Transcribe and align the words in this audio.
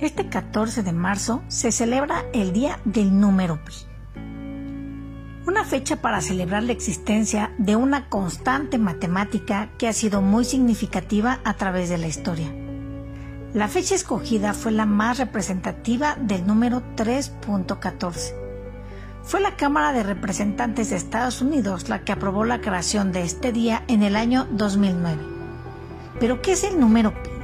Este 0.00 0.30
14 0.30 0.82
de 0.82 0.92
marzo 0.92 1.42
se 1.48 1.70
celebra 1.70 2.24
el 2.32 2.54
Día 2.54 2.80
del 2.86 3.20
Número 3.20 3.62
Pi. 3.62 3.74
Una 5.46 5.62
fecha 5.62 5.96
para 5.96 6.22
celebrar 6.22 6.62
la 6.62 6.72
existencia 6.72 7.52
de 7.58 7.76
una 7.76 8.08
constante 8.08 8.78
matemática 8.78 9.68
que 9.76 9.88
ha 9.88 9.92
sido 9.92 10.22
muy 10.22 10.46
significativa 10.46 11.40
a 11.44 11.52
través 11.52 11.90
de 11.90 11.98
la 11.98 12.06
historia. 12.06 12.50
La 13.52 13.68
fecha 13.68 13.94
escogida 13.94 14.54
fue 14.54 14.72
la 14.72 14.86
más 14.86 15.18
representativa 15.18 16.16
del 16.18 16.46
número 16.46 16.82
3.14. 16.96 18.32
Fue 19.22 19.40
la 19.40 19.54
Cámara 19.56 19.92
de 19.92 20.02
Representantes 20.02 20.88
de 20.88 20.96
Estados 20.96 21.42
Unidos 21.42 21.90
la 21.90 22.04
que 22.04 22.12
aprobó 22.12 22.46
la 22.46 22.62
creación 22.62 23.12
de 23.12 23.20
este 23.20 23.52
día 23.52 23.84
en 23.86 24.02
el 24.02 24.16
año 24.16 24.46
2009. 24.50 25.20
¿Pero 26.18 26.40
qué 26.40 26.52
es 26.52 26.64
el 26.64 26.80
número 26.80 27.12
pi? 27.22 27.39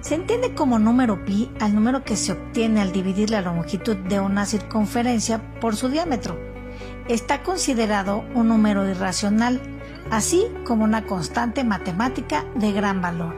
Se 0.00 0.14
entiende 0.14 0.54
como 0.54 0.78
número 0.78 1.24
pi 1.26 1.50
al 1.60 1.74
número 1.74 2.04
que 2.04 2.16
se 2.16 2.32
obtiene 2.32 2.80
al 2.80 2.90
dividir 2.90 3.30
la 3.30 3.42
longitud 3.42 3.96
de 3.96 4.18
una 4.18 4.46
circunferencia 4.46 5.40
por 5.60 5.76
su 5.76 5.88
diámetro. 5.88 6.38
Está 7.06 7.42
considerado 7.42 8.24
un 8.34 8.48
número 8.48 8.88
irracional, 8.88 9.60
así 10.10 10.46
como 10.64 10.84
una 10.84 11.04
constante 11.04 11.64
matemática 11.64 12.46
de 12.54 12.72
gran 12.72 13.02
valor. 13.02 13.36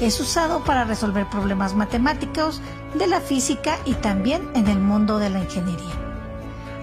Es 0.00 0.20
usado 0.20 0.64
para 0.64 0.84
resolver 0.84 1.30
problemas 1.30 1.74
matemáticos 1.74 2.60
de 2.98 3.06
la 3.06 3.20
física 3.20 3.78
y 3.84 3.94
también 3.94 4.42
en 4.54 4.66
el 4.66 4.80
mundo 4.80 5.18
de 5.18 5.30
la 5.30 5.38
ingeniería. 5.38 5.94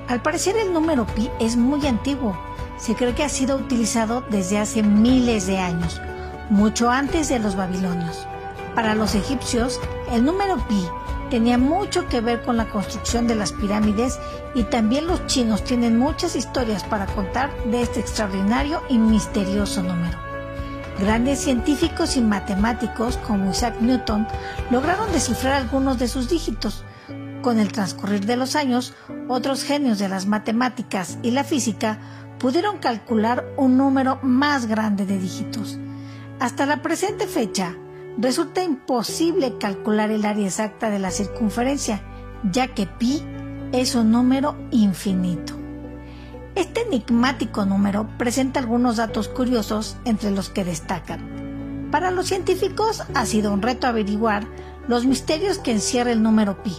Al 0.08 0.22
parecer 0.22 0.56
el 0.56 0.72
número 0.72 1.06
pi 1.08 1.30
es 1.42 1.58
muy 1.58 1.86
antiguo. 1.88 2.38
Se 2.78 2.96
cree 2.96 3.14
que 3.14 3.24
ha 3.24 3.30
sido 3.30 3.58
utilizado 3.58 4.24
desde 4.30 4.60
hace 4.60 4.82
miles 4.82 5.46
de 5.46 5.60
años, 5.60 6.02
mucho 6.50 6.90
antes 6.90 7.28
de 7.28 7.40
los 7.40 7.56
babilonios. 7.56 8.28
Para 8.76 8.96
los 8.96 9.14
egipcios, 9.16 9.80
el 10.12 10.26
número 10.26 10.58
pi 10.68 10.88
tenía 11.30 11.58
mucho 11.58 12.08
que 12.08 12.22
ver 12.22 12.42
con 12.44 12.58
la 12.58 12.70
construcción 12.70 13.28
de 13.28 13.36
las 13.36 13.52
pirámides 13.52 14.20
y 14.56 14.64
también 14.64 15.08
los 15.08 15.26
chinos 15.28 15.64
tienen 15.64 15.98
muchas 15.98 16.36
historias 16.36 16.84
para 16.84 17.06
contar 17.08 17.52
de 17.66 17.82
este 17.82 18.00
extraordinario 18.00 18.82
y 18.90 18.98
misterioso 18.98 19.82
número. 19.84 20.18
Grandes 21.00 21.40
científicos 21.40 22.18
y 22.18 22.22
matemáticos 22.22 23.18
como 23.18 23.52
Isaac 23.52 23.76
Newton 23.80 24.28
lograron 24.70 25.12
descifrar 25.12 25.54
algunos 25.54 25.98
de 25.98 26.08
sus 26.08 26.30
dígitos. 26.30 26.84
Con 27.42 27.60
el 27.60 27.72
transcurrir 27.72 28.26
de 28.26 28.38
los 28.38 28.56
años, 28.56 28.94
otros 29.28 29.64
genios 29.64 30.00
de 30.00 30.08
las 30.08 30.28
matemáticas 30.28 31.18
y 31.24 31.32
la 31.32 31.44
física 31.44 32.00
pudieron 32.40 32.78
calcular 32.78 33.44
un 33.58 33.78
número 33.78 34.20
más 34.22 34.68
grande 34.68 35.06
de 35.06 35.18
dígitos. 35.18 35.80
Hasta 36.40 36.66
la 36.66 36.82
presente 36.82 37.28
fecha, 37.28 37.76
resulta 38.18 38.64
imposible 38.64 39.58
calcular 39.58 40.12
el 40.12 40.26
área 40.26 40.46
exacta 40.46 40.90
de 40.90 41.00
la 41.00 41.12
circunferencia, 41.12 42.02
ya 42.52 42.68
que 42.68 42.86
pi 42.86 43.24
es 43.72 43.96
un 43.96 44.12
número 44.12 44.56
infinito. 44.72 45.54
Este 46.56 46.82
enigmático 46.82 47.66
número 47.66 48.08
presenta 48.18 48.60
algunos 48.60 48.98
datos 48.98 49.28
curiosos 49.28 49.98
entre 50.06 50.30
los 50.30 50.50
que 50.50 50.64
destacan. 50.64 51.90
Para 51.92 52.12
los 52.12 52.28
científicos 52.28 53.04
ha 53.14 53.26
sido 53.26 53.52
un 53.52 53.62
reto 53.62 53.88
averiguar 53.88 54.48
los 54.88 55.06
misterios 55.06 55.58
que 55.58 55.72
encierra 55.72 56.12
el 56.12 56.22
número 56.22 56.62
pi. 56.62 56.76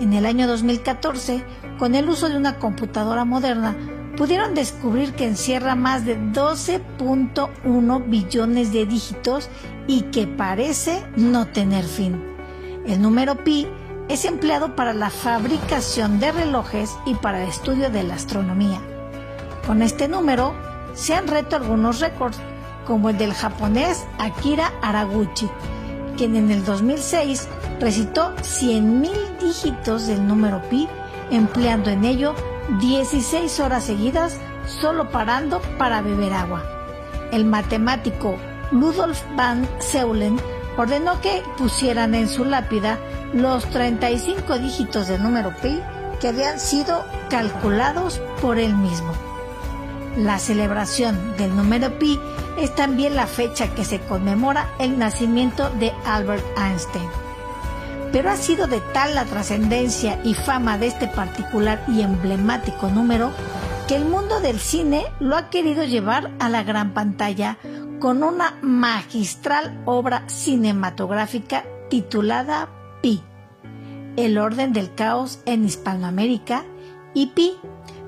En 0.00 0.12
el 0.12 0.26
año 0.26 0.46
2014, 0.46 1.42
con 1.78 1.94
el 1.94 2.08
uso 2.08 2.28
de 2.28 2.36
una 2.36 2.58
computadora 2.58 3.24
moderna, 3.24 3.76
pudieron 4.18 4.52
descubrir 4.56 5.14
que 5.14 5.26
encierra 5.26 5.76
más 5.76 6.04
de 6.04 6.18
12.1 6.18 8.10
billones 8.10 8.72
de 8.72 8.84
dígitos 8.84 9.48
y 9.86 10.02
que 10.02 10.26
parece 10.26 11.04
no 11.16 11.46
tener 11.46 11.84
fin. 11.84 12.20
El 12.84 13.00
número 13.00 13.44
pi 13.44 13.68
es 14.08 14.24
empleado 14.24 14.74
para 14.74 14.92
la 14.92 15.10
fabricación 15.10 16.18
de 16.18 16.32
relojes 16.32 16.96
y 17.06 17.14
para 17.14 17.42
el 17.42 17.48
estudio 17.48 17.90
de 17.90 18.02
la 18.02 18.14
astronomía. 18.14 18.80
Con 19.64 19.82
este 19.82 20.08
número 20.08 20.52
se 20.94 21.14
han 21.14 21.28
reto 21.28 21.54
algunos 21.54 22.00
récords, 22.00 22.38
como 22.86 23.10
el 23.10 23.18
del 23.18 23.32
japonés 23.32 24.04
Akira 24.18 24.72
Araguchi, 24.82 25.48
quien 26.16 26.34
en 26.34 26.50
el 26.50 26.64
2006 26.64 27.46
recitó 27.78 28.34
100.000 28.38 29.38
dígitos 29.40 30.08
del 30.08 30.26
número 30.26 30.60
pi, 30.68 30.88
empleando 31.30 31.90
en 31.90 32.04
ello 32.04 32.34
16 32.80 33.60
horas 33.60 33.84
seguidas 33.84 34.38
solo 34.66 35.10
parando 35.10 35.60
para 35.78 36.02
beber 36.02 36.34
agua. 36.34 36.62
El 37.32 37.44
matemático 37.44 38.36
Ludolf 38.70 39.22
van 39.36 39.66
Seulen 39.78 40.38
ordenó 40.76 41.20
que 41.20 41.42
pusieran 41.56 42.14
en 42.14 42.28
su 42.28 42.44
lápida 42.44 42.98
los 43.32 43.64
35 43.70 44.58
dígitos 44.58 45.08
del 45.08 45.22
número 45.22 45.54
pi 45.62 45.80
que 46.20 46.28
habían 46.28 46.60
sido 46.60 47.04
calculados 47.30 48.20
por 48.40 48.58
él 48.58 48.74
mismo. 48.74 49.12
La 50.16 50.38
celebración 50.38 51.36
del 51.36 51.56
número 51.56 51.98
pi 51.98 52.20
es 52.58 52.74
también 52.74 53.16
la 53.16 53.26
fecha 53.26 53.74
que 53.74 53.84
se 53.84 54.00
conmemora 54.00 54.68
el 54.78 54.98
nacimiento 54.98 55.70
de 55.70 55.92
Albert 56.04 56.44
Einstein 56.58 57.08
pero 58.12 58.30
ha 58.30 58.36
sido 58.36 58.66
de 58.66 58.80
tal 58.92 59.14
la 59.14 59.24
trascendencia 59.24 60.20
y 60.24 60.34
fama 60.34 60.78
de 60.78 60.86
este 60.86 61.08
particular 61.08 61.82
y 61.88 62.02
emblemático 62.02 62.88
número 62.88 63.30
que 63.86 63.96
el 63.96 64.04
mundo 64.04 64.40
del 64.40 64.58
cine 64.58 65.04
lo 65.20 65.36
ha 65.36 65.50
querido 65.50 65.84
llevar 65.84 66.30
a 66.38 66.48
la 66.48 66.62
gran 66.62 66.94
pantalla 66.94 67.58
con 68.00 68.22
una 68.22 68.58
magistral 68.62 69.82
obra 69.84 70.28
cinematográfica 70.28 71.64
titulada 71.88 72.68
Pi, 73.02 73.22
El 74.16 74.38
orden 74.38 74.72
del 74.72 74.94
caos 74.94 75.40
en 75.46 75.64
Hispanoamérica 75.64 76.64
y 77.14 77.28
Pi, 77.28 77.56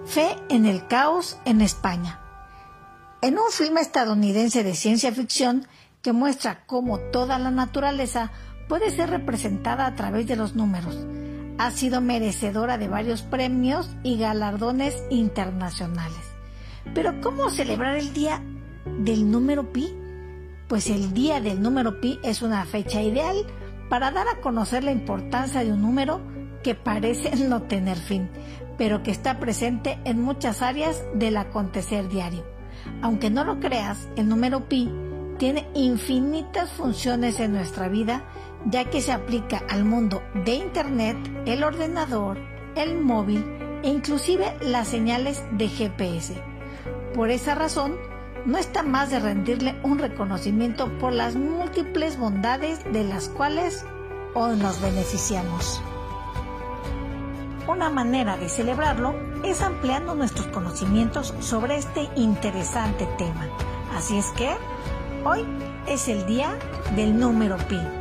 Fe 0.06 0.36
en 0.48 0.66
el 0.66 0.86
caos 0.86 1.38
en 1.44 1.60
España. 1.60 2.20
En 3.22 3.38
un 3.38 3.50
filme 3.50 3.80
estadounidense 3.80 4.64
de 4.64 4.74
ciencia 4.74 5.12
ficción 5.12 5.66
que 6.02 6.12
muestra 6.12 6.64
cómo 6.66 6.98
toda 6.98 7.38
la 7.38 7.50
naturaleza 7.50 8.30
puede 8.68 8.90
ser 8.90 9.10
representada 9.10 9.86
a 9.86 9.94
través 9.94 10.26
de 10.26 10.36
los 10.36 10.54
números. 10.54 10.96
Ha 11.58 11.70
sido 11.72 12.00
merecedora 12.00 12.78
de 12.78 12.88
varios 12.88 13.22
premios 13.22 13.94
y 14.02 14.16
galardones 14.16 15.02
internacionales. 15.10 16.20
Pero 16.94 17.20
¿cómo 17.20 17.50
celebrar 17.50 17.96
el 17.96 18.12
día 18.14 18.42
del 18.98 19.30
número 19.30 19.72
pi? 19.72 19.94
Pues 20.68 20.88
el 20.88 21.12
día 21.12 21.40
del 21.40 21.60
número 21.60 22.00
pi 22.00 22.18
es 22.22 22.42
una 22.42 22.64
fecha 22.64 23.02
ideal 23.02 23.36
para 23.88 24.10
dar 24.10 24.28
a 24.28 24.40
conocer 24.40 24.84
la 24.84 24.92
importancia 24.92 25.64
de 25.64 25.72
un 25.72 25.82
número 25.82 26.20
que 26.62 26.74
parece 26.74 27.36
no 27.48 27.62
tener 27.62 27.98
fin, 27.98 28.30
pero 28.78 29.02
que 29.02 29.10
está 29.10 29.38
presente 29.38 29.98
en 30.04 30.22
muchas 30.22 30.62
áreas 30.62 31.04
del 31.14 31.36
acontecer 31.36 32.08
diario. 32.08 32.44
Aunque 33.02 33.28
no 33.28 33.44
lo 33.44 33.60
creas, 33.60 34.08
el 34.16 34.28
número 34.28 34.68
pi 34.68 34.90
tiene 35.40 35.66
infinitas 35.72 36.70
funciones 36.70 37.40
en 37.40 37.54
nuestra 37.54 37.88
vida 37.88 38.22
ya 38.66 38.84
que 38.84 39.00
se 39.00 39.10
aplica 39.10 39.62
al 39.70 39.86
mundo 39.86 40.22
de 40.44 40.52
Internet, 40.52 41.16
el 41.46 41.64
ordenador, 41.64 42.36
el 42.76 43.00
móvil 43.00 43.42
e 43.82 43.88
inclusive 43.88 44.54
las 44.60 44.88
señales 44.88 45.42
de 45.52 45.68
GPS. 45.68 46.34
Por 47.14 47.30
esa 47.30 47.54
razón, 47.54 47.96
no 48.44 48.58
está 48.58 48.82
más 48.82 49.10
de 49.10 49.18
rendirle 49.18 49.80
un 49.82 49.98
reconocimiento 49.98 50.92
por 50.98 51.14
las 51.14 51.36
múltiples 51.36 52.18
bondades 52.18 52.84
de 52.92 53.04
las 53.04 53.30
cuales 53.30 53.86
nos 54.34 54.82
beneficiamos. 54.82 55.80
Una 57.66 57.88
manera 57.88 58.36
de 58.36 58.50
celebrarlo 58.50 59.14
es 59.42 59.62
ampliando 59.62 60.14
nuestros 60.14 60.48
conocimientos 60.48 61.32
sobre 61.40 61.78
este 61.78 62.10
interesante 62.14 63.08
tema. 63.16 63.48
Así 63.96 64.18
es 64.18 64.26
que 64.32 64.50
hoy 65.24 65.44
es 65.86 66.08
el 66.08 66.26
día 66.26 66.56
del 66.96 67.18
número 67.18 67.56
pi. 67.68 67.99